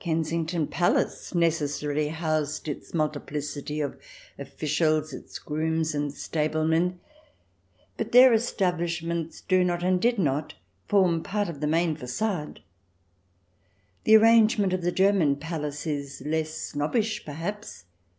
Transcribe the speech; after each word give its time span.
Kensington 0.00 0.66
Palace 0.66 1.34
necessarily 1.34 2.08
housed 2.08 2.68
its 2.68 2.92
multi 2.92 3.20
plicity 3.20 3.82
of 3.82 3.96
officials, 4.38 5.14
its 5.14 5.38
grooms 5.38 5.94
and 5.94 6.12
stablemen, 6.12 7.00
but 7.96 8.12
their 8.12 8.34
establishments 8.34 9.40
do 9.40 9.64
not, 9.64 9.82
and 9.82 9.98
did 9.98 10.18
not, 10.18 10.52
form 10.88 11.22
part 11.22 11.48
of 11.48 11.60
the 11.60 11.66
main 11.66 11.96
facade. 11.96 12.60
The 14.04 14.14
arrangement 14.18 14.74
of 14.74 14.82
the 14.82 14.92
German 14.92 15.36
palace 15.36 15.86
is 15.86 16.20
less 16.26 16.50
snobbish 16.52 17.24
perhaps. 17.24 17.86